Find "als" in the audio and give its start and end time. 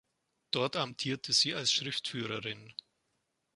1.53-1.71